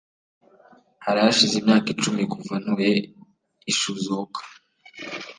Hari 1.05 1.19
hashize 1.25 1.53
imyaka 1.57 1.87
icumi 1.95 2.21
kuva 2.33 2.53
ntuye 2.63 2.91
i 3.71 3.73
Shizuoka. 3.77 4.41